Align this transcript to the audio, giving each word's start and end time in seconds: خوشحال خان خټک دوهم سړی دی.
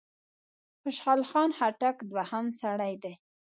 خوشحال 0.81 1.21
خان 1.29 1.49
خټک 1.57 1.97
دوهم 2.11 2.45
سړی 2.61 2.93
دی. 3.03 3.13